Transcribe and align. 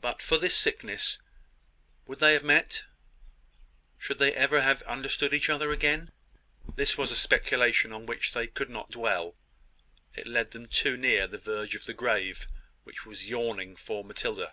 But 0.00 0.20
for 0.20 0.38
this 0.38 0.56
sickness 0.56 1.20
would 2.04 2.18
they 2.18 2.32
have 2.32 2.42
met 2.42 2.82
should 3.96 4.18
they 4.18 4.32
ever 4.32 4.60
have 4.60 4.82
understood 4.82 5.32
each 5.32 5.48
other 5.48 5.70
again? 5.70 6.10
This 6.74 6.98
was 6.98 7.12
a 7.12 7.14
speculation 7.14 7.92
on 7.92 8.06
which 8.06 8.32
they 8.32 8.48
could 8.48 8.70
not 8.70 8.90
dwell 8.90 9.36
it 10.16 10.26
led 10.26 10.50
them 10.50 10.66
too 10.66 10.96
near 10.96 11.28
the 11.28 11.38
verge 11.38 11.76
of 11.76 11.84
the 11.84 11.94
grave 11.94 12.48
which 12.82 13.06
was 13.06 13.28
yawning 13.28 13.76
for 13.76 14.02
Matilda. 14.02 14.52